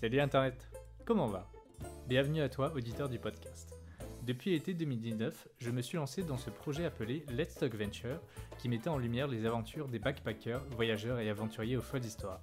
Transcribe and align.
Salut 0.00 0.20
Internet, 0.20 0.66
comment 1.04 1.26
va? 1.26 1.46
Bienvenue 2.08 2.40
à 2.40 2.48
toi, 2.48 2.72
auditeur 2.74 3.10
du 3.10 3.18
podcast. 3.18 3.76
Depuis 4.22 4.52
l'été 4.52 4.72
2019, 4.72 5.48
je 5.58 5.70
me 5.70 5.82
suis 5.82 5.98
lancé 5.98 6.22
dans 6.22 6.38
ce 6.38 6.48
projet 6.48 6.86
appelé 6.86 7.22
Let's 7.28 7.56
Talk 7.56 7.74
Venture, 7.74 8.18
qui 8.56 8.70
mettait 8.70 8.88
en 8.88 8.96
lumière 8.96 9.28
les 9.28 9.44
aventures 9.44 9.88
des 9.88 9.98
backpackers, 9.98 10.64
voyageurs 10.70 11.18
et 11.18 11.28
aventuriers 11.28 11.76
aux 11.76 11.82
folles 11.82 12.06
histoires. 12.06 12.40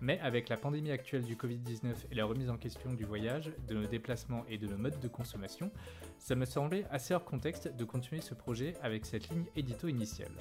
Mais 0.00 0.20
avec 0.20 0.48
la 0.48 0.56
pandémie 0.56 0.92
actuelle 0.92 1.24
du 1.24 1.34
Covid-19 1.34 1.92
et 2.12 2.14
la 2.14 2.24
remise 2.24 2.50
en 2.50 2.56
question 2.56 2.92
du 2.92 3.04
voyage, 3.04 3.50
de 3.66 3.74
nos 3.74 3.88
déplacements 3.88 4.44
et 4.48 4.56
de 4.56 4.68
nos 4.68 4.78
modes 4.78 5.00
de 5.00 5.08
consommation, 5.08 5.72
ça 6.20 6.36
me 6.36 6.44
semblait 6.44 6.84
assez 6.92 7.14
hors 7.14 7.24
contexte 7.24 7.74
de 7.74 7.84
continuer 7.84 8.20
ce 8.20 8.34
projet 8.34 8.74
avec 8.80 9.06
cette 9.06 9.28
ligne 9.28 9.46
édito 9.56 9.88
initiale. 9.88 10.36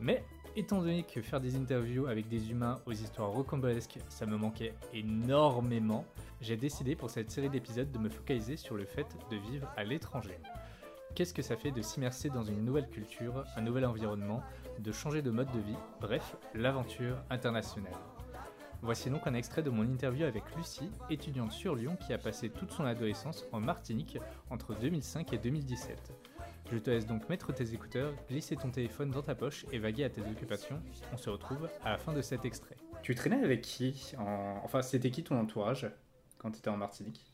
Mais 0.00 0.24
étant 0.56 0.80
donné 0.80 1.04
que 1.04 1.22
faire 1.22 1.40
des 1.40 1.56
interviews 1.56 2.06
avec 2.06 2.28
des 2.28 2.50
humains 2.50 2.80
aux 2.86 2.92
histoires 2.92 3.30
rocambolesques, 3.30 3.98
ça 4.08 4.26
me 4.26 4.36
manquait 4.36 4.74
énormément, 4.92 6.04
j'ai 6.40 6.56
décidé 6.56 6.96
pour 6.96 7.10
cette 7.10 7.30
série 7.30 7.50
d'épisodes 7.50 7.90
de 7.90 7.98
me 7.98 8.08
focaliser 8.08 8.56
sur 8.56 8.76
le 8.76 8.84
fait 8.84 9.06
de 9.30 9.36
vivre 9.36 9.70
à 9.76 9.84
l'étranger. 9.84 10.38
Qu'est-ce 11.14 11.34
que 11.34 11.42
ça 11.42 11.56
fait 11.56 11.72
de 11.72 11.82
s'immerser 11.82 12.30
dans 12.30 12.44
une 12.44 12.64
nouvelle 12.64 12.88
culture, 12.88 13.44
un 13.56 13.62
nouvel 13.62 13.84
environnement, 13.84 14.42
de 14.78 14.92
changer 14.92 15.22
de 15.22 15.30
mode 15.30 15.50
de 15.52 15.60
vie, 15.60 15.78
bref, 16.00 16.36
l'aventure 16.54 17.16
internationale? 17.30 17.92
Voici 18.82 19.10
donc 19.10 19.26
un 19.26 19.34
extrait 19.34 19.62
de 19.62 19.70
mon 19.70 19.82
interview 19.82 20.24
avec 20.24 20.44
Lucie, 20.56 20.90
étudiante 21.10 21.52
sur 21.52 21.74
Lyon 21.74 21.96
qui 21.96 22.14
a 22.14 22.18
passé 22.18 22.48
toute 22.48 22.70
son 22.70 22.84
adolescence 22.84 23.44
en 23.52 23.60
Martinique 23.60 24.18
entre 24.48 24.74
2005 24.74 25.32
et 25.34 25.38
2017. 25.38 26.29
Je 26.72 26.78
te 26.78 26.88
laisse 26.88 27.06
donc 27.06 27.28
mettre 27.28 27.52
tes 27.52 27.74
écouteurs, 27.74 28.14
glisser 28.28 28.54
ton 28.54 28.70
téléphone 28.70 29.10
dans 29.10 29.22
ta 29.22 29.34
poche 29.34 29.66
et 29.72 29.80
vaguer 29.80 30.04
à 30.04 30.08
tes 30.08 30.20
occupations. 30.20 30.80
On 31.12 31.16
se 31.16 31.28
retrouve 31.28 31.68
à 31.84 31.90
la 31.90 31.98
fin 31.98 32.12
de 32.12 32.22
cet 32.22 32.44
extrait. 32.44 32.76
Tu 33.02 33.16
traînais 33.16 33.42
avec 33.42 33.62
qui 33.62 34.12
Enfin, 34.62 34.80
c'était 34.80 35.10
qui 35.10 35.24
ton 35.24 35.36
entourage 35.36 35.90
quand 36.38 36.52
tu 36.52 36.58
étais 36.58 36.70
en 36.70 36.76
Martinique? 36.76 37.26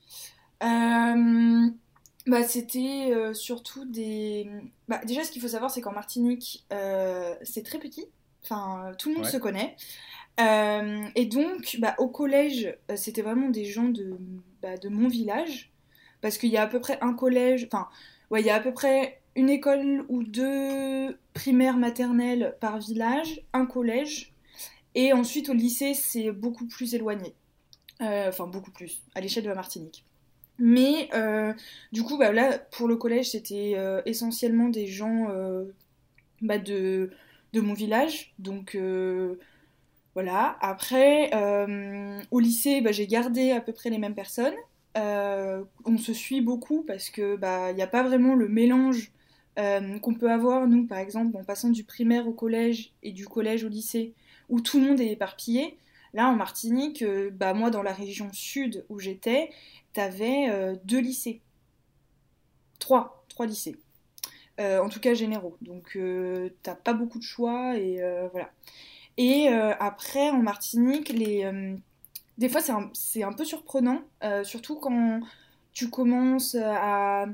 Euh, 0.63 1.69
bah, 2.27 2.45
C'était 2.45 3.11
euh, 3.13 3.35
surtout 3.35 3.85
des... 3.85 4.49
Bah, 4.89 5.03
déjà, 5.05 5.23
ce 5.23 5.31
qu'il 5.31 5.43
faut 5.43 5.49
savoir, 5.49 5.71
c'est 5.71 5.83
qu'en 5.83 5.93
Martinique, 5.93 6.65
euh, 6.73 7.35
c'est 7.43 7.63
très 7.63 7.79
petit. 7.79 8.07
Enfin, 8.43 8.93
tout 8.99 9.11
le 9.11 9.17
monde 9.17 9.27
se 9.27 9.37
connaît. 9.37 9.77
et 10.39 11.27
donc, 11.27 11.77
bah, 11.79 11.95
au 11.99 12.09
collège, 12.09 12.75
c'était 12.97 13.23
vraiment 13.23 13.51
des 13.51 13.67
gens 13.67 13.91
de, 13.91 14.17
bah, 14.63 14.79
de 14.79 14.89
mon 14.89 15.09
village. 15.09 15.73
Parce 16.23 16.39
qu'il 16.39 16.49
y 16.49 16.57
a 16.57 16.63
à 16.63 16.67
peu 16.67 16.81
près 16.81 16.99
un 17.03 17.13
collège... 17.13 17.69
Enfin, 17.71 17.87
ouais, 18.31 18.41
il 18.41 18.47
y 18.47 18.51
a 18.51 18.55
à 18.55 18.61
peu 18.61 18.73
près 18.73 19.21
une 19.37 19.51
école 19.51 20.05
ou 20.09 20.25
deux 20.25 21.17
primaires 21.35 21.77
maternelles 21.77 22.57
par 22.61 22.79
village, 22.79 23.43
un 23.53 23.67
collège, 23.67 24.33
et 24.95 25.13
ensuite 25.13 25.51
au 25.51 25.53
lycée 25.53 25.95
c'est 25.95 26.33
beaucoup 26.33 26.67
plus 26.67 26.95
éloigné. 26.95 27.35
Euh, 28.03 28.29
enfin 28.29 28.47
beaucoup 28.47 28.71
plus, 28.71 29.03
à 29.15 29.21
l'échelle 29.21 29.45
de 29.45 29.49
la 29.49 29.55
Martinique. 29.55 30.05
Mais 30.59 31.09
euh, 31.15 31.53
du 31.93 32.03
coup, 32.03 32.19
bah, 32.19 32.33
là, 32.33 32.59
pour 32.59 32.89
le 32.89 32.97
collège, 32.97 33.31
c'était 33.31 33.75
euh, 33.77 34.03
essentiellement 34.05 34.69
des 34.69 34.87
gens 34.87 35.29
bah, 36.43 36.59
de, 36.59 37.11
mon 37.55 37.73
village. 37.73 38.35
Donc 38.39 38.77
voilà. 40.15 40.59
Après, 40.61 41.31
au 42.31 42.41
lycée, 42.41 42.81
bah, 42.81 42.93
j'ai 42.93 43.07
gardé 43.07 43.53
à 43.53 43.61
peu 43.61 43.73
près 43.73 43.91
les 43.91 43.99
mêmes 43.99 44.15
personnes. 44.15 44.55
on 44.95 45.99
se 45.99 46.13
suit 46.13 46.43
beaucoup 46.43 46.83
parce 46.83 47.09
que 47.09 47.39
il 47.71 47.77
n'y 47.77 47.83
a 47.83 47.87
pas 47.87 48.03
vraiment 48.03 48.35
le 48.35 48.49
mélange 48.49 49.13
euh, 49.59 49.99
qu'on 50.01 50.15
peut 50.15 50.31
avoir, 50.31 50.67
nous, 50.67 50.87
par 50.87 50.99
exemple, 50.99 51.35
en 51.37 51.43
passant 51.43 51.71
du 51.71 51.83
primaire 51.83 52.29
au 52.29 52.33
collège 52.33 52.93
et 53.03 53.13
du 53.13 53.27
collège 53.27 53.65
au 53.65 53.69
lycée, 53.69 54.13
où 54.51 54.61
tout 54.61 54.79
le 54.79 54.87
monde 54.87 55.01
est 55.01 55.13
éparpillé. 55.13 55.79
Là, 56.13 56.29
en 56.29 56.37
Martinique, 56.37 57.03
euh, 57.03 57.31
bah, 57.31 57.55
moi, 57.55 57.71
dans 57.71 57.83
la 57.83 57.93
région 57.93 58.31
sud 58.33 58.85
où 58.91 58.99
j'étais, 58.99 59.51
t'avais 59.95 60.51
euh, 60.51 60.77
deux 60.85 61.01
lycées. 61.01 61.41
Trois, 62.79 63.25
trois 63.29 63.47
lycées. 63.47 63.77
en 64.59 64.89
tout 64.91 65.01
cas, 65.01 65.15
généraux. 65.15 65.57
Donc, 65.63 65.99
t'as 66.63 66.75
pas 66.75 66.93
beaucoup 66.93 67.19
de 67.19 67.25
choix 67.25 67.77
et 67.79 68.01
voilà. 68.33 68.51
Et 69.17 69.49
après, 69.49 70.31
en 70.31 70.43
Martinique, 70.43 71.09
les, 71.09 71.51
des 72.39 72.49
fois, 72.49 72.61
c'est 72.61 72.73
un, 72.73 72.91
un, 73.29 73.33
peu 73.33 73.45
surprenant, 73.45 74.03
surtout 74.45 74.77
quand 74.77 75.21
tu 75.73 75.91
commences 75.91 76.55
à 76.55 77.27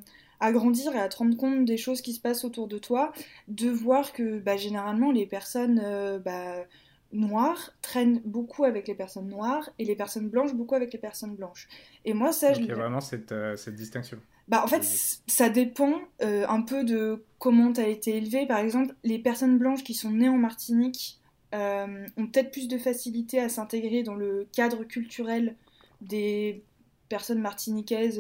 à 0.43 0.51
grandir 0.51 0.95
et 0.97 0.99
à 0.99 1.09
te 1.09 1.17
rendre 1.19 1.37
compte 1.37 1.65
des 1.65 1.77
choses 1.77 2.03
qui 2.03 2.13
se 2.13 2.21
passent 2.21 2.45
autour 2.45 2.67
de 2.67 2.77
toi, 2.77 3.13
de 3.47 3.71
voir 3.71 4.13
que 4.13 4.41
bah, 4.41 4.57
généralement 4.57 5.13
les 5.13 5.25
personnes 5.25 5.81
euh, 5.83 6.19
bah, 6.19 6.67
noires 7.13 7.73
traînent 7.81 8.21
beaucoup 8.25 8.65
avec 8.65 8.89
les 8.89 8.97
personnes 8.97 9.29
noires 9.29 9.71
et 9.79 9.85
les 9.85 9.95
personnes 9.95 10.29
blanches 10.29 10.53
beaucoup 10.53 10.75
avec 10.75 10.93
les 10.93 10.99
personnes 10.99 11.37
blanches. 11.37 11.69
Et 12.05 12.13
moi, 12.13 12.33
ça, 12.33 12.49
Donc, 12.49 12.57
je. 12.57 12.61
Il 12.63 12.67
y 12.67 12.73
a 12.73 12.75
vraiment 12.75 13.01
cette, 13.01 13.31
euh, 13.31 13.55
cette 13.55 13.77
distinction. 13.77 14.19
Bah, 14.49 14.63
en 14.65 14.67
fait, 14.67 14.83
ça 15.29 15.49
dépend 15.49 15.95
euh, 16.23 16.45
un 16.49 16.63
peu 16.63 16.83
de 16.83 17.25
comment 17.39 17.73
tu 17.73 17.81
as 17.81 17.87
été 17.87 18.17
élevé. 18.17 18.45
Par 18.45 18.59
exemple, 18.59 18.97
les 19.05 19.21
personnes 19.21 19.59
blanches 19.59 19.85
qui 19.85 19.95
sont 19.95 20.11
nées 20.11 20.29
en 20.29 20.39
Martinique 20.39 21.21
ont 21.55 22.27
peut-être 22.33 22.51
plus 22.51 22.67
de 22.67 22.79
facilité 22.79 23.39
à 23.39 23.51
s'intégrer 23.51 24.03
dans 24.03 24.15
le 24.15 24.49
cadre 24.57 24.85
culturel 24.85 25.55
des 26.01 26.65
personnes 27.11 27.43
martiniquaises 27.43 28.19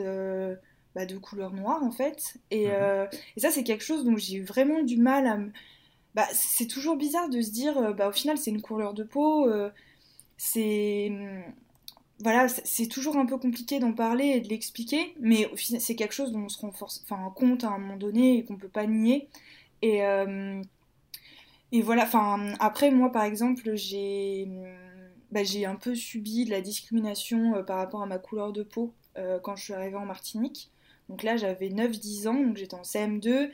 bah, 0.94 1.06
de 1.06 1.16
couleur 1.16 1.52
noire 1.52 1.82
en 1.82 1.90
fait. 1.90 2.36
Et, 2.50 2.66
mhm. 2.66 2.72
euh, 2.74 3.06
et 3.36 3.40
ça 3.40 3.50
c'est 3.50 3.64
quelque 3.64 3.84
chose 3.84 4.04
dont 4.04 4.16
j'ai 4.16 4.36
eu 4.36 4.44
vraiment 4.44 4.82
du 4.82 4.96
mal 4.96 5.26
à 5.26 5.36
me... 5.38 5.50
Bah, 6.14 6.26
c'est 6.32 6.66
toujours 6.66 6.96
bizarre 6.96 7.30
de 7.30 7.40
se 7.40 7.50
dire, 7.50 7.78
euh, 7.78 7.92
bah, 7.94 8.08
au 8.08 8.12
final 8.12 8.36
c'est 8.38 8.50
une 8.50 8.62
couleur 8.62 8.94
de 8.94 9.04
peau, 9.04 9.48
euh, 9.48 9.70
c'est... 10.36 11.12
Voilà, 12.20 12.46
c'est 12.48 12.86
toujours 12.86 13.16
un 13.16 13.26
peu 13.26 13.36
compliqué 13.36 13.80
d'en 13.80 13.92
parler 13.92 14.26
et 14.26 14.40
de 14.40 14.48
l'expliquer, 14.48 15.12
mais 15.18 15.50
c'est 15.56 15.96
quelque 15.96 16.14
chose 16.14 16.30
dont 16.30 16.44
on 16.44 16.48
se 16.48 16.58
rend 16.60 16.68
enfin, 16.68 17.32
compte 17.34 17.64
à 17.64 17.70
un 17.70 17.78
moment 17.78 17.96
donné 17.96 18.38
et 18.38 18.44
qu'on 18.44 18.56
peut 18.56 18.68
pas 18.68 18.86
nier. 18.86 19.28
Et, 19.80 20.02
et 21.72 21.82
voilà, 21.82 22.04
enfin, 22.04 22.52
après 22.60 22.92
moi 22.92 23.10
par 23.10 23.24
exemple, 23.24 23.74
j'ai 23.74 24.48
bah, 25.32 25.42
j'ai 25.42 25.66
un 25.66 25.74
peu 25.74 25.96
subi 25.96 26.44
de 26.44 26.50
la 26.50 26.60
discrimination 26.60 27.64
par 27.64 27.78
rapport 27.78 28.02
à 28.02 28.06
ma 28.06 28.18
couleur 28.18 28.52
de 28.52 28.62
peau 28.62 28.94
quand 29.42 29.56
je 29.56 29.64
suis 29.64 29.74
arrivée 29.74 29.96
en 29.96 30.06
Martinique. 30.06 30.71
Donc 31.08 31.22
là, 31.22 31.36
j'avais 31.36 31.68
9-10 31.68 32.28
ans, 32.28 32.34
donc 32.34 32.56
j'étais 32.56 32.74
en 32.74 32.82
CM2. 32.82 33.50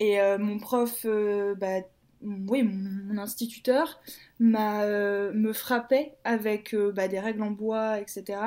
Et 0.00 0.20
euh, 0.20 0.38
mon 0.38 0.58
prof, 0.58 1.02
euh, 1.04 1.54
bah, 1.54 1.80
oui, 2.22 2.62
mon, 2.62 3.18
instituteur, 3.18 4.00
m'a, 4.38 4.82
euh, 4.82 5.32
me 5.32 5.52
frappait 5.52 6.14
avec 6.24 6.74
bah, 6.94 7.08
des 7.08 7.20
règles 7.20 7.42
en 7.42 7.50
bois, 7.50 8.00
etc. 8.00 8.40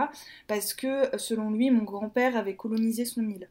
Parce 0.47 0.73
que, 0.73 1.09
selon 1.17 1.51
lui, 1.51 1.71
mon 1.71 1.83
grand-père 1.83 2.37
avait 2.37 2.55
colonisé 2.55 3.05
son 3.05 3.27
île. 3.27 3.49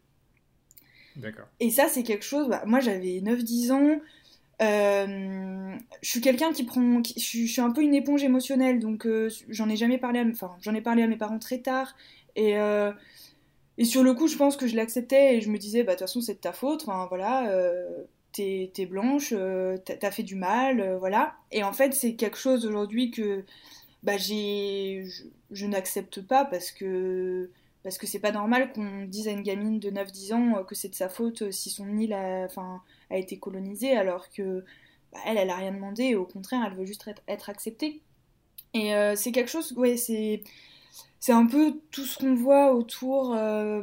D'accord. 1.16 1.46
Et 1.58 1.70
ça, 1.70 1.88
c'est 1.88 2.02
quelque 2.02 2.24
chose. 2.24 2.48
Bah, 2.48 2.62
moi, 2.66 2.80
j'avais 2.80 3.20
9-10 3.20 3.72
ans. 3.72 4.00
je 4.60 6.08
suis 6.08 6.20
quelqu'un 6.20 6.52
qui 6.52 6.64
prend. 6.64 7.02
je, 7.04 7.20
suis, 7.20 7.60
un 7.60 7.70
peu 7.70 7.82
une 7.82 7.94
éponge 7.94 8.22
émotionnelle, 8.22 8.78
donc 8.78 9.06
j'en 9.48 9.68
ai 9.68 9.76
jamais 9.76 9.98
parlé 9.98 10.20
à. 10.20 10.24
Enfin, 10.24 10.56
j'en 10.62 10.74
ai 10.74 10.80
parlé 10.80 11.02
à 11.02 11.06
mes 11.06 11.16
parents 11.16 11.38
très 11.38 11.58
tard. 11.58 11.96
Et 12.36 12.56
et 13.80 13.86
sur 13.86 14.02
le 14.02 14.12
coup, 14.12 14.28
je 14.28 14.36
pense 14.36 14.58
que 14.58 14.66
je 14.66 14.76
l'acceptais 14.76 15.36
et 15.36 15.40
je 15.40 15.50
me 15.50 15.56
disais, 15.56 15.84
bah 15.84 15.94
de 15.94 15.98
toute 15.98 16.06
façon, 16.06 16.20
c'est 16.20 16.34
de 16.34 16.38
ta 16.38 16.52
faute, 16.52 16.82
enfin 16.82 17.06
voilà, 17.08 17.48
euh, 17.50 18.04
t'es 18.30 18.70
blanche, 18.86 19.32
euh, 19.34 19.78
t'as 19.78 20.10
fait 20.10 20.22
du 20.22 20.34
mal, 20.34 20.80
euh, 20.82 20.98
voilà. 20.98 21.34
Et 21.50 21.62
en 21.64 21.72
fait, 21.72 21.94
c'est 21.94 22.14
quelque 22.14 22.36
chose 22.36 22.66
aujourd'hui 22.66 23.10
que 23.10 23.42
bah, 24.02 24.18
je, 24.18 25.66
n'accepte 25.66 26.20
pas 26.20 26.44
parce 26.44 26.72
que 26.72 27.48
parce 27.82 27.96
que 27.96 28.06
c'est 28.06 28.18
pas 28.18 28.32
normal 28.32 28.70
qu'on 28.74 29.06
dise 29.06 29.28
à 29.28 29.30
une 29.30 29.42
gamine 29.42 29.78
de 29.80 29.90
9-10 29.90 30.34
ans 30.34 30.64
que 30.64 30.74
c'est 30.74 30.90
de 30.90 30.94
sa 30.94 31.08
faute 31.08 31.50
si 31.50 31.70
son 31.70 31.96
île 31.96 32.12
a, 32.12 32.44
enfin, 32.44 32.82
a 33.08 33.16
été 33.16 33.38
colonisée 33.38 33.96
alors 33.96 34.28
que 34.28 34.62
bah, 35.12 35.20
elle, 35.24 35.38
elle 35.38 35.48
a 35.48 35.56
rien 35.56 35.72
demandé, 35.72 36.16
au 36.16 36.26
contraire, 36.26 36.62
elle 36.66 36.76
veut 36.76 36.84
juste 36.84 37.08
être, 37.08 37.22
être 37.28 37.48
acceptée. 37.48 38.02
Et 38.74 38.92
c'est 39.16 39.32
quelque 39.32 39.50
chose, 39.50 39.72
ouais, 39.72 39.96
c'est 39.96 40.42
c'est 41.20 41.32
un 41.32 41.46
peu 41.46 41.74
tout 41.90 42.04
ce 42.04 42.18
qu'on 42.18 42.34
voit 42.34 42.72
autour, 42.72 43.34
euh, 43.34 43.82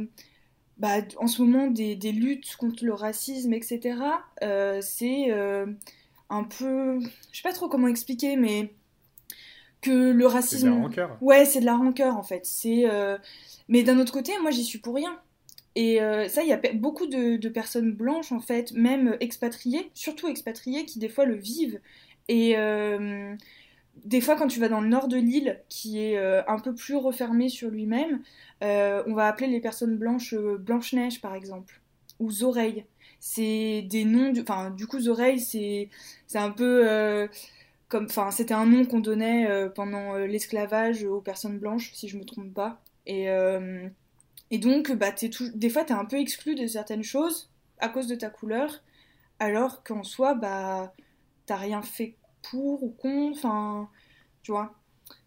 bah, 0.77 0.97
en 1.17 1.27
ce 1.27 1.43
moment, 1.43 1.67
des, 1.67 1.95
luttes 2.11 2.55
contre 2.57 2.83
le 2.83 2.93
racisme, 2.93 3.53
etc. 3.53 3.99
Euh, 4.41 4.79
c'est 4.81 5.31
euh, 5.31 5.67
un 6.29 6.43
peu. 6.43 6.99
Je 7.31 7.37
sais 7.37 7.43
pas 7.43 7.53
trop 7.53 7.69
comment 7.69 7.87
expliquer, 7.87 8.35
mais 8.35 8.73
que 9.81 10.11
le 10.11 10.25
racisme. 10.25 10.57
C'est 10.57 10.65
de 10.65 10.75
la 10.75 10.81
rancœur. 10.81 11.17
Ouais, 11.21 11.45
c'est 11.45 11.59
de 11.59 11.65
la 11.65 11.75
rancœur 11.75 12.17
en 12.17 12.23
fait. 12.23 12.45
C'est. 12.45 12.85
Mais 13.69 13.83
d'un 13.83 13.99
autre 13.99 14.13
côté, 14.13 14.31
moi, 14.41 14.49
j'y 14.49 14.63
suis 14.63 14.79
pour 14.79 14.95
rien. 14.95 15.19
Et 15.75 15.99
ça, 16.29 16.41
il 16.41 16.49
y 16.49 16.53
a 16.53 16.59
beaucoup 16.73 17.05
de, 17.05 17.37
de, 17.37 17.49
personnes 17.49 17.91
blanches, 17.91 18.31
en 18.31 18.39
fait, 18.39 18.71
même 18.71 19.15
expatriées, 19.19 19.91
surtout 19.93 20.27
expatriées, 20.27 20.85
qui 20.85 20.97
des 20.97 21.09
fois 21.09 21.25
le 21.25 21.35
vivent. 21.35 21.79
Et 22.29 22.55
des 24.05 24.21
fois, 24.21 24.35
quand 24.35 24.47
tu 24.47 24.59
vas 24.59 24.69
dans 24.69 24.81
le 24.81 24.87
nord 24.87 25.07
de 25.07 25.17
l'île, 25.17 25.61
qui 25.69 25.99
est 25.99 26.17
euh, 26.17 26.41
un 26.47 26.59
peu 26.59 26.73
plus 26.73 26.95
refermé 26.95 27.49
sur 27.49 27.69
lui-même, 27.69 28.21
euh, 28.63 29.03
on 29.07 29.13
va 29.13 29.27
appeler 29.27 29.47
les 29.47 29.59
personnes 29.59 29.97
blanches 29.97 30.33
euh, 30.33 30.57
Blanche-Neige, 30.57 31.21
par 31.21 31.35
exemple, 31.35 31.81
ou 32.19 32.31
Zoreilles. 32.31 32.85
C'est 33.19 33.83
des 33.83 34.05
noms, 34.05 34.31
du... 34.31 34.41
enfin, 34.41 34.71
du 34.71 34.87
coup, 34.87 34.99
Zoreilles, 34.99 35.39
c'est, 35.39 35.89
un 36.35 36.51
peu 36.51 37.27
comme, 37.89 38.05
enfin, 38.05 38.31
c'était 38.31 38.53
un 38.53 38.65
nom 38.65 38.85
qu'on 38.85 38.99
donnait 38.99 39.47
pendant 39.73 40.15
l'esclavage 40.15 41.03
aux 41.03 41.21
personnes 41.21 41.57
blanches, 41.57 41.91
si 41.93 42.07
je 42.07 42.17
me 42.17 42.25
trompe 42.25 42.53
pas. 42.53 42.81
Et, 43.07 43.27
et 44.51 44.57
donc, 44.59 44.91
bah, 44.91 45.09
es 45.21 45.29
des 45.55 45.69
fois, 45.69 45.83
tu 45.83 45.93
es 45.93 45.95
un 45.95 46.05
peu 46.05 46.17
exclu 46.17 46.53
de 46.55 46.67
certaines 46.67 47.03
choses 47.03 47.49
à 47.79 47.89
cause 47.89 48.07
de 48.07 48.15
ta 48.15 48.29
couleur, 48.29 48.83
alors 49.39 49.83
qu'en 49.83 50.03
soi, 50.03 50.35
bah, 50.35 50.93
t'as 51.47 51.55
rien 51.55 51.81
fait 51.81 52.16
pour 52.49 52.83
ou 52.83 52.89
contre, 52.89 53.37
enfin, 53.37 53.89
tu 54.43 54.51
vois. 54.51 54.73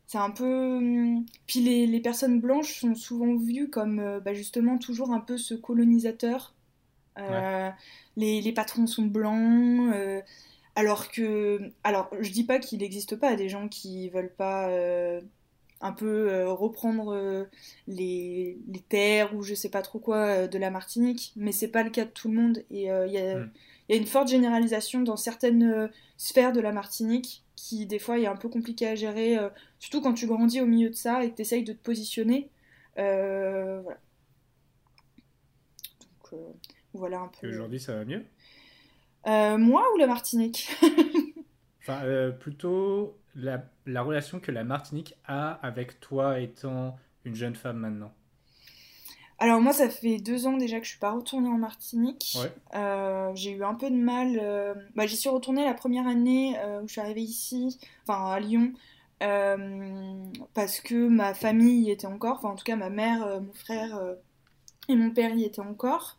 C'est 0.07 0.19
un 0.19 0.31
peu. 0.31 0.45
Hum, 0.79 1.25
puis 1.47 1.61
les, 1.61 1.87
les, 1.87 2.01
personnes 2.01 2.41
blanches 2.41 2.81
sont 2.81 2.95
souvent 2.95 3.37
vues 3.37 3.71
comme 3.71 4.01
euh, 4.01 4.21
bah, 4.21 4.35
justement 4.35 4.79
toujours 4.79 5.13
un 5.13 5.21
peu 5.21 5.39
ce 5.39 5.55
colonisateur. 5.55 6.55
Euh, 7.19 7.71
les, 8.17 8.41
les, 8.41 8.53
patrons 8.53 8.87
sont 8.87 9.05
blancs. 9.05 9.95
Euh, 9.95 10.21
alors 10.75 11.11
que. 11.11 11.61
Alors, 11.85 12.11
je 12.21 12.31
dis 12.33 12.45
pas 12.45 12.59
qu'il 12.59 12.81
n'existe 12.81 13.17
pas 13.17 13.37
des 13.37 13.49
gens 13.49 13.69
qui 13.69 14.09
veulent 14.11 14.35
pas 14.35 14.69
un 15.83 15.93
peu 15.93 16.45
reprendre 16.49 17.47
les, 17.87 18.59
les, 18.69 18.81
terres 18.81 19.35
ou 19.35 19.43
je 19.43 19.55
sais 19.55 19.71
pas 19.71 19.83
trop 19.83 19.99
quoi 19.99 20.49
de 20.49 20.59
la 20.59 20.71
Martinique, 20.71 21.33
mais 21.37 21.53
c'est 21.53 21.69
pas 21.69 21.83
le 21.83 21.91
cas 21.91 22.05
de 22.05 22.11
tout 22.11 22.29
le 22.29 22.35
monde. 22.35 22.65
Et 22.71 22.87
il 22.87 23.13
y 23.13 23.19
a. 23.19 23.39
Hmm 23.39 23.51
il 23.91 23.95
y 23.95 23.99
a 23.99 24.01
une 24.01 24.07
forte 24.07 24.29
généralisation 24.29 25.03
dans 25.03 25.17
certaines 25.17 25.65
euh, 25.65 25.89
sphères 26.17 26.53
de 26.53 26.61
la 26.61 26.71
Martinique 26.71 27.45
qui 27.57 27.87
des 27.87 27.99
fois 27.99 28.21
est 28.21 28.27
un 28.29 28.37
peu 28.37 28.49
compliqué 28.49 28.87
à 28.87 28.95
gérer, 28.95 29.37
euh, 29.37 29.49
surtout 29.81 30.01
quand 30.01 30.15
tu 30.15 30.29
grandis 30.29 30.61
au 30.61 30.67
milieu 30.67 30.91
de 30.91 30.95
ça 30.95 31.25
et 31.25 31.33
que 31.33 31.35
tu 31.35 31.43
essayes 31.43 31.65
de 31.65 31.73
te 31.73 31.83
positionner. 31.83 32.51
Euh, 32.99 33.81
voilà. 33.83 33.99
Donc 36.31 36.41
voilà 36.95 37.19
un 37.19 37.29
peu. 37.41 37.49
aujourd'hui 37.49 37.81
ça 37.81 37.97
va 37.97 38.05
mieux? 38.05 38.25
Moi 39.27 39.85
ou 39.93 39.99
la 39.99 40.07
Martinique? 40.07 40.71
Enfin, 41.83 42.31
plutôt 42.39 43.19
la, 43.35 43.65
la 43.87 44.03
relation 44.03 44.39
que 44.39 44.53
la 44.53 44.65
Martinique 44.65 45.17
a 45.25 45.53
avec 45.67 45.99
toi 45.99 46.39
étant 46.39 46.99
une 47.25 47.35
jeune 47.35 47.57
femme 47.57 47.79
maintenant. 47.79 48.13
Alors 49.43 49.63
moi, 49.63 49.73
ça 49.73 49.89
fait 49.89 50.19
deux 50.19 50.47
ans 50.47 50.59
déjà 50.59 50.79
que 50.79 50.85
je 50.85 50.91
suis 50.91 50.99
pas 50.99 51.13
retournée 51.13 51.49
en 51.49 51.57
Martinique. 51.57 52.37
Euh, 52.75 53.33
j'ai 53.35 53.53
eu 53.53 53.65
un 53.65 53.75
peu 53.75 53.91
de 53.91 53.97
mal. 53.97 54.39
Euh, 54.41 54.75
bah, 54.95 55.07
j'y 55.07 55.17
suis 55.17 55.31
retournée 55.31 55.65
la 55.65 55.73
première 55.73 56.07
année 56.07 56.59
euh, 56.59 56.83
où 56.83 56.87
je 56.87 56.93
suis 56.93 57.01
arrivée 57.01 57.23
ici, 57.23 57.79
enfin 58.07 58.31
à 58.31 58.39
Lyon, 58.39 58.75
parce 60.53 60.81
que 60.81 61.09
ma 61.09 61.33
famille 61.33 61.87
y 61.87 61.91
était 61.91 62.07
encore. 62.07 62.37
Enfin, 62.37 62.51
en 62.51 62.55
tout 62.55 62.65
cas, 62.65 62.77
ma 62.77 62.91
mère, 62.91 63.41
mon 63.41 63.53
frère 63.55 63.99
et 64.91 64.95
mon 64.95 65.11
père 65.11 65.35
y 65.35 65.45
étaient 65.45 65.61
encore. 65.61 66.19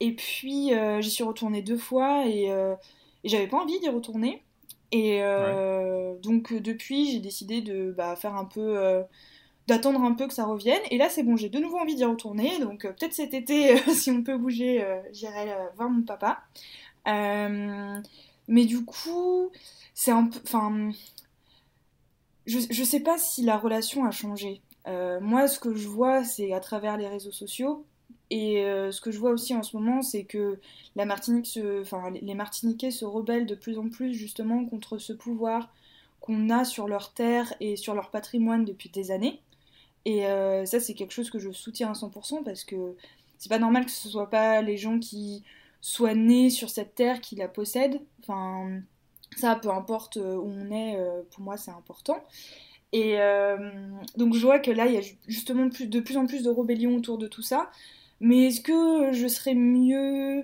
Et 0.00 0.12
puis 0.16 0.72
j'y 1.00 1.10
suis 1.10 1.24
retournée 1.24 1.62
deux 1.62 1.78
fois 1.78 2.26
et, 2.26 2.46
et 2.46 3.28
j'avais 3.28 3.46
pas 3.46 3.58
envie 3.58 3.78
d'y 3.78 3.88
retourner. 3.88 4.42
Et 4.90 5.20
donc 6.22 6.52
depuis, 6.52 7.12
j'ai 7.12 7.20
décidé 7.20 7.60
de 7.60 7.92
bah, 7.96 8.16
faire 8.16 8.34
un 8.34 8.46
peu 8.46 9.04
d'attendre 9.68 10.02
un 10.02 10.14
peu 10.14 10.26
que 10.26 10.32
ça 10.32 10.46
revienne. 10.46 10.80
Et 10.90 10.96
là, 10.96 11.10
c'est 11.10 11.22
bon, 11.22 11.36
j'ai 11.36 11.50
de 11.50 11.58
nouveau 11.58 11.78
envie 11.78 11.94
d'y 11.94 12.04
retourner. 12.04 12.58
Donc, 12.58 12.84
euh, 12.84 12.92
peut-être 12.92 13.12
cet 13.12 13.34
été, 13.34 13.72
euh, 13.88 13.92
si 13.92 14.10
on 14.10 14.22
peut 14.22 14.36
bouger, 14.36 14.82
euh, 14.82 15.00
j'irai 15.12 15.54
voir 15.76 15.90
mon 15.90 16.02
papa. 16.02 16.42
mais 17.06 18.64
du 18.64 18.84
coup, 18.84 19.50
c'est 19.94 20.10
un 20.10 20.26
peu. 20.26 20.40
Enfin. 20.44 20.90
Je, 22.46 22.60
je 22.70 22.82
sais 22.82 23.00
pas 23.00 23.18
si 23.18 23.42
la 23.42 23.58
relation 23.58 24.06
a 24.06 24.10
changé. 24.10 24.62
moi, 25.20 25.48
ce 25.48 25.60
que 25.60 25.74
je 25.74 25.86
vois, 25.86 26.24
c'est 26.24 26.52
à 26.54 26.60
travers 26.60 26.96
les 26.96 27.06
réseaux 27.06 27.32
sociaux. 27.32 27.84
Et 28.30 28.62
ce 28.90 29.00
que 29.02 29.10
je 29.10 29.18
vois 29.18 29.32
aussi 29.32 29.54
en 29.54 29.62
ce 29.62 29.76
moment, 29.76 30.00
c'est 30.00 30.24
que 30.24 30.58
la 30.96 31.04
Martinique 31.04 31.58
enfin, 31.82 32.10
les 32.10 32.34
Martiniquais 32.34 32.90
se 32.90 33.04
rebellent 33.04 33.46
de 33.46 33.54
plus 33.54 33.78
en 33.78 33.90
plus 33.90 34.14
justement 34.14 34.64
contre 34.64 34.96
ce 34.96 35.12
pouvoir 35.12 35.70
qu'on 36.20 36.48
a 36.48 36.64
sur 36.64 36.88
leur 36.88 37.12
terre 37.12 37.52
et 37.60 37.76
sur 37.76 37.94
leur 37.94 38.10
patrimoine 38.10 38.64
depuis 38.64 38.88
des 38.88 39.10
années. 39.10 39.42
Et 40.08 40.26
euh, 40.26 40.64
ça, 40.64 40.80
c'est 40.80 40.94
quelque 40.94 41.12
chose 41.12 41.28
que 41.28 41.38
je 41.38 41.50
soutiens 41.50 41.90
à 41.90 41.92
100% 41.92 42.42
parce 42.42 42.64
que 42.64 42.96
c'est 43.36 43.50
pas 43.50 43.58
normal 43.58 43.84
que 43.84 43.90
ce 43.90 44.08
soit 44.08 44.30
pas 44.30 44.62
les 44.62 44.78
gens 44.78 44.98
qui 44.98 45.44
soient 45.82 46.14
nés 46.14 46.48
sur 46.48 46.70
cette 46.70 46.94
terre 46.94 47.20
qui 47.20 47.36
la 47.36 47.46
possèdent. 47.46 48.00
Enfin, 48.20 48.80
ça, 49.36 49.56
peu 49.56 49.68
importe 49.68 50.16
euh, 50.16 50.36
où 50.36 50.48
on 50.48 50.70
est, 50.70 50.96
euh, 50.96 51.20
pour 51.30 51.42
moi, 51.42 51.58
c'est 51.58 51.72
important. 51.72 52.24
Et 52.94 53.18
donc, 54.16 54.32
je 54.32 54.40
vois 54.40 54.60
que 54.60 54.70
là, 54.70 54.86
il 54.86 54.94
y 54.94 54.96
a 54.96 55.02
justement 55.26 55.66
de 55.66 56.00
plus 56.00 56.16
en 56.16 56.26
plus 56.26 56.42
de 56.42 56.48
rébellions 56.48 56.96
autour 56.96 57.18
de 57.18 57.28
tout 57.28 57.42
ça. 57.42 57.70
Mais 58.20 58.46
est-ce 58.46 58.62
que 58.62 59.12
je 59.12 59.28
serais 59.28 59.54
mieux 59.54 60.42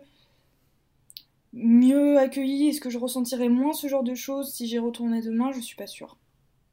mieux 1.55 2.19
accueillie? 2.19 2.69
Est-ce 2.69 2.83
que 2.83 2.91
je 2.91 2.99
ressentirais 2.99 3.49
moins 3.49 3.73
ce 3.73 3.89
genre 3.89 4.03
de 4.03 4.15
choses 4.15 4.53
si 4.53 4.67
j'y 4.67 4.79
retournais 4.79 5.23
demain? 5.23 5.53
Je 5.53 5.61
suis 5.61 5.77
pas 5.77 5.87
sûre. 5.87 6.19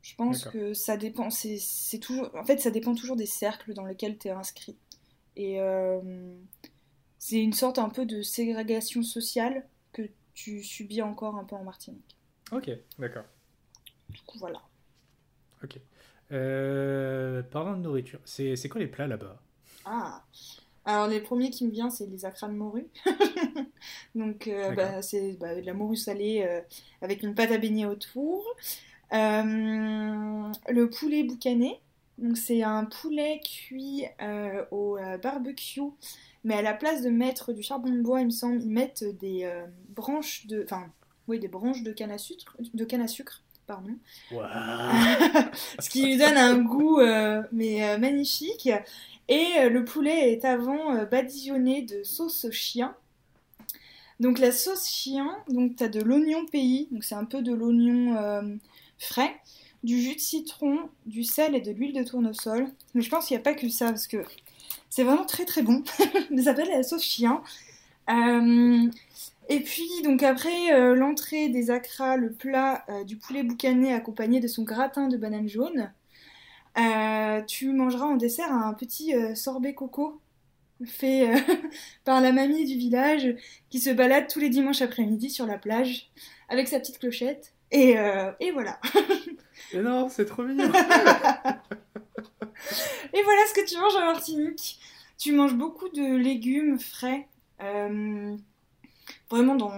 Je 0.01 0.15
pense 0.15 0.45
que 0.45 0.73
ça 0.73 0.97
dépend. 0.97 1.29
C'est 1.29 1.99
toujours. 1.99 2.31
En 2.35 2.43
fait, 2.43 2.59
ça 2.59 2.71
dépend 2.71 2.95
toujours 2.95 3.15
des 3.15 3.25
cercles 3.25 3.73
dans 3.73 3.85
lesquels 3.85 4.17
tu 4.17 4.27
es 4.29 4.31
inscrit. 4.31 4.77
Et 5.35 5.61
euh, 5.61 6.35
c'est 7.19 7.41
une 7.41 7.53
sorte 7.53 7.79
un 7.79 7.89
peu 7.89 8.05
de 8.05 8.21
ségrégation 8.21 9.03
sociale 9.03 9.65
que 9.93 10.03
tu 10.33 10.63
subis 10.63 11.01
encore 11.01 11.35
un 11.35 11.43
peu 11.43 11.55
en 11.55 11.63
Martinique. 11.63 12.17
Ok, 12.51 12.69
d'accord. 12.97 13.23
Du 14.09 14.19
coup, 14.21 14.39
voilà. 14.39 14.61
Ok. 15.63 15.79
Euh, 16.31 17.43
parlant 17.43 17.77
de 17.77 17.81
nourriture, 17.81 18.19
c'est 18.25 18.69
quoi 18.69 18.79
les 18.79 18.87
plats 18.87 19.07
là-bas? 19.07 19.41
Ah 19.85 20.23
alors 20.83 21.07
les 21.07 21.21
premiers 21.21 21.51
qui 21.51 21.63
me 21.67 21.69
viennent, 21.69 21.91
c'est 21.91 22.07
les 22.07 22.25
acras 22.25 22.47
de 22.47 22.53
morue. 22.53 22.87
Donc 24.15 24.47
euh, 24.47 24.73
bah, 24.73 25.03
c'est 25.03 25.33
bah, 25.33 25.53
de 25.53 25.61
la 25.61 25.75
morue 25.75 25.95
salée 25.95 26.43
avec 27.03 27.21
une 27.21 27.35
pâte 27.35 27.51
à 27.51 27.59
baigner 27.59 27.85
autour. 27.85 28.43
Euh, 29.13 30.51
le 30.69 30.89
poulet 30.89 31.23
boucané, 31.23 31.81
donc 32.17 32.37
c'est 32.37 32.63
un 32.63 32.85
poulet 32.85 33.41
cuit 33.43 34.05
euh, 34.21 34.63
au 34.71 34.97
euh, 34.97 35.17
barbecue, 35.17 35.81
mais 36.43 36.55
à 36.55 36.61
la 36.61 36.73
place 36.73 37.01
de 37.01 37.09
mettre 37.09 37.51
du 37.51 37.61
charbon 37.61 37.89
de 37.89 38.01
bois, 38.01 38.21
il 38.21 38.27
me 38.27 38.31
semble, 38.31 38.61
ils 38.61 38.69
mettent 38.69 39.03
des 39.19 39.51
branches 39.89 40.47
de, 40.47 40.63
enfin, 40.63 40.85
oui, 41.27 41.39
des 41.39 41.49
branches 41.49 41.83
de 41.83 41.91
canne 41.91 42.11
à 42.11 42.17
sucre, 42.17 42.55
de 42.73 42.85
canne 42.85 43.01
à 43.01 43.07
sucre, 43.07 43.43
pardon. 43.67 43.95
Ce 44.31 45.89
qui 45.89 46.05
lui 46.05 46.17
donne 46.17 46.37
un 46.37 46.57
goût 46.57 46.99
mais 47.51 47.97
magnifique. 47.99 48.69
Et 49.27 49.69
le 49.69 49.85
poulet 49.85 50.33
est 50.33 50.45
avant 50.45 51.05
badigeonné 51.05 51.83
de 51.83 52.03
sauce 52.03 52.49
chien. 52.51 52.95
Donc 54.19 54.39
la 54.39 54.51
sauce 54.51 54.87
chien, 54.87 55.35
donc 55.47 55.75
tu 55.75 55.83
as 55.83 55.89
de 55.89 56.01
l'oignon 56.01 56.45
pays, 56.45 56.87
donc 56.91 57.03
c'est 57.03 57.15
un 57.15 57.25
peu 57.25 57.41
de 57.41 57.53
l'oignon 57.53 58.59
frais, 59.01 59.35
du 59.83 59.99
jus 59.99 60.15
de 60.15 60.19
citron, 60.19 60.89
du 61.05 61.23
sel 61.23 61.55
et 61.55 61.61
de 61.61 61.71
l'huile 61.71 61.93
de 61.93 62.03
tournesol. 62.03 62.67
Mais 62.93 63.01
je 63.01 63.09
pense 63.09 63.27
qu'il 63.27 63.35
n'y 63.35 63.41
a 63.41 63.43
pas 63.43 63.53
que 63.53 63.67
ça 63.69 63.87
parce 63.87 64.07
que 64.07 64.23
c'est 64.89 65.03
vraiment 65.03 65.25
très 65.25 65.45
très 65.45 65.63
bon. 65.63 65.83
ça 66.37 66.43
s'appelle 66.43 66.69
la 66.69 66.83
sauce 66.83 67.03
chien. 67.03 67.41
Euh, 68.09 68.89
et 69.49 69.59
puis 69.61 69.89
donc 70.03 70.23
après 70.23 70.73
euh, 70.73 70.95
l'entrée 70.95 71.49
des 71.49 71.71
acras, 71.71 72.15
le 72.17 72.31
plat 72.31 72.85
euh, 72.89 73.03
du 73.03 73.17
poulet 73.17 73.43
boucané 73.43 73.93
accompagné 73.93 74.39
de 74.39 74.47
son 74.47 74.63
gratin 74.63 75.07
de 75.07 75.17
banane 75.17 75.49
jaune, 75.49 75.91
tu 77.47 77.73
mangeras 77.73 78.05
en 78.05 78.15
dessert 78.15 78.51
un 78.51 78.73
petit 78.73 79.13
sorbet 79.35 79.73
coco 79.73 80.21
fait 80.85 81.29
par 82.05 82.21
la 82.21 82.31
mamie 82.31 82.65
du 82.65 82.77
village 82.77 83.35
qui 83.69 83.79
se 83.79 83.89
balade 83.89 84.27
tous 84.27 84.39
les 84.39 84.49
dimanches 84.49 84.81
après-midi 84.81 85.29
sur 85.29 85.45
la 85.45 85.57
plage 85.57 86.09
avec 86.47 86.69
sa 86.69 86.79
petite 86.79 86.99
clochette 86.99 87.53
et, 87.71 87.97
euh, 87.97 88.31
et 88.39 88.51
voilà. 88.51 88.79
Et 89.73 89.79
non, 89.79 90.09
c'est 90.09 90.25
trop 90.25 90.43
mignon. 90.43 90.65
et 90.67 90.71
voilà 93.23 93.41
ce 93.47 93.53
que 93.53 93.65
tu 93.65 93.77
manges 93.77 93.95
en 93.95 94.05
Martinique. 94.05 94.81
Tu 95.17 95.31
manges 95.31 95.53
beaucoup 95.53 95.87
de 95.87 96.17
légumes 96.17 96.77
frais. 96.77 97.29
Euh, 97.61 98.35
vraiment 99.29 99.55
dans 99.55 99.71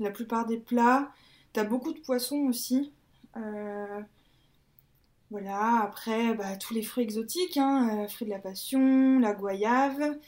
la 0.00 0.10
plupart 0.10 0.46
des 0.46 0.56
plats. 0.56 1.12
T'as 1.52 1.62
beaucoup 1.62 1.92
de 1.92 2.00
poissons 2.00 2.46
aussi. 2.48 2.92
Euh, 3.36 4.00
voilà, 5.30 5.82
après, 5.82 6.34
bah, 6.34 6.56
tous 6.56 6.74
les 6.74 6.82
fruits 6.82 7.04
exotiques, 7.04 7.58
hein, 7.58 8.08
fruits 8.08 8.26
de 8.26 8.32
la 8.32 8.40
passion, 8.40 9.20
la 9.20 9.34
goyave, 9.34 10.18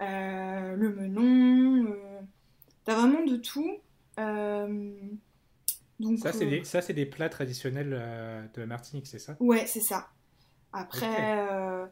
le 0.00 0.88
melon. 0.88 1.94
T'as 2.84 2.96
vraiment 2.96 3.22
de 3.24 3.36
tout. 3.36 3.78
Ça, 6.18 6.32
c'est 6.32 6.46
des, 6.46 6.64
ça, 6.64 6.82
c'est 6.82 6.92
des 6.92 7.06
plats 7.06 7.28
traditionnels 7.28 7.96
euh, 7.98 8.42
de 8.54 8.60
la 8.60 8.66
Martinique, 8.66 9.06
c'est 9.06 9.18
ça? 9.18 9.36
Ouais, 9.40 9.66
c'est 9.66 9.80
ça. 9.80 10.08
Après, 10.72 11.38
euh, 11.50 11.86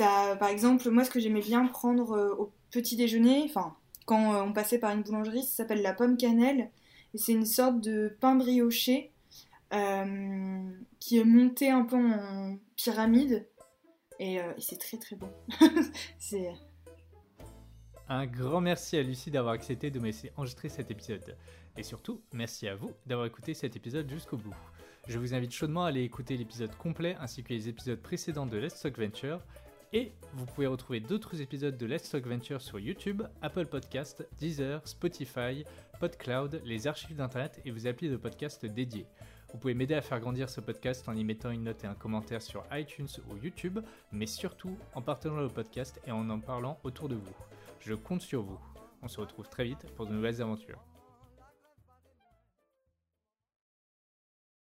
as, 0.00 0.36
par 0.36 0.48
exemple, 0.48 0.88
moi, 0.90 1.04
ce 1.04 1.10
que 1.10 1.20
j'aimais 1.20 1.40
bien 1.40 1.66
prendre 1.66 2.12
euh, 2.12 2.34
au 2.34 2.52
petit 2.70 2.96
déjeuner, 2.96 3.42
enfin, 3.44 3.74
quand 4.04 4.46
on 4.46 4.52
passait 4.52 4.78
par 4.78 4.92
une 4.92 5.02
boulangerie, 5.02 5.42
ça 5.42 5.56
s'appelle 5.56 5.82
la 5.82 5.94
pomme 5.94 6.16
cannelle. 6.16 6.70
Et 7.14 7.18
c'est 7.18 7.32
une 7.32 7.46
sorte 7.46 7.80
de 7.80 8.16
pain 8.20 8.34
brioché 8.34 9.12
qui 9.70 11.18
est 11.18 11.24
monté 11.24 11.70
un 11.70 11.82
peu 11.82 11.96
en 11.96 12.58
pyramide. 12.76 13.48
Et, 14.18 14.34
et 14.34 14.42
c'est 14.58 14.78
très 14.78 14.98
très 14.98 15.16
bon. 15.16 15.30
c'est 16.18 16.52
un 18.08 18.26
grand 18.26 18.60
merci 18.60 18.96
à 18.96 19.02
Lucie 19.02 19.30
d'avoir 19.30 19.54
accepté 19.54 19.90
de 19.90 19.98
me 19.98 20.06
laisser 20.06 20.32
enregistrer 20.36 20.68
cet 20.68 20.90
épisode. 20.90 21.36
Et 21.76 21.82
surtout, 21.82 22.22
merci 22.32 22.68
à 22.68 22.74
vous 22.74 22.92
d'avoir 23.06 23.26
écouté 23.26 23.52
cet 23.54 23.76
épisode 23.76 24.08
jusqu'au 24.08 24.36
bout. 24.36 24.54
Je 25.08 25.18
vous 25.18 25.34
invite 25.34 25.52
chaudement 25.52 25.84
à 25.84 25.88
aller 25.88 26.02
écouter 26.02 26.36
l'épisode 26.36 26.74
complet 26.76 27.16
ainsi 27.20 27.42
que 27.42 27.52
les 27.52 27.68
épisodes 27.68 28.00
précédents 28.00 28.46
de 28.46 28.56
Let's 28.58 28.80
Talk 28.80 28.98
Venture. 28.98 29.40
Et 29.92 30.12
vous 30.34 30.46
pouvez 30.46 30.66
retrouver 30.66 31.00
d'autres 31.00 31.40
épisodes 31.40 31.76
de 31.76 31.86
Let's 31.86 32.10
Talk 32.10 32.26
Venture 32.26 32.60
sur 32.60 32.78
YouTube, 32.78 33.22
Apple 33.42 33.66
Podcast, 33.66 34.26
Deezer, 34.38 34.86
Spotify, 34.86 35.64
PodCloud, 36.00 36.60
les 36.64 36.86
archives 36.86 37.16
d'internet 37.16 37.60
et 37.64 37.70
vos 37.70 37.86
applis 37.86 38.08
de 38.08 38.16
podcast 38.16 38.66
dédiés. 38.66 39.06
Vous 39.52 39.58
pouvez 39.58 39.74
m'aider 39.74 39.94
à 39.94 40.02
faire 40.02 40.20
grandir 40.20 40.50
ce 40.50 40.60
podcast 40.60 41.08
en 41.08 41.16
y 41.16 41.24
mettant 41.24 41.50
une 41.50 41.64
note 41.64 41.84
et 41.84 41.86
un 41.86 41.94
commentaire 41.94 42.42
sur 42.42 42.64
iTunes 42.72 43.08
ou 43.30 43.36
YouTube, 43.36 43.78
mais 44.12 44.26
surtout 44.26 44.76
en 44.94 45.02
partageant 45.02 45.40
le 45.40 45.48
podcast 45.48 46.00
et 46.06 46.10
en 46.10 46.28
en 46.30 46.40
parlant 46.40 46.78
autour 46.82 47.08
de 47.08 47.14
vous. 47.14 47.55
Je 47.80 47.94
compte 47.94 48.22
sur 48.22 48.42
vous. 48.42 48.58
On 49.02 49.08
se 49.08 49.20
retrouve 49.20 49.48
très 49.48 49.64
vite 49.64 49.86
pour 49.94 50.06
de 50.06 50.12
nouvelles 50.12 50.42
aventures. 50.42 50.82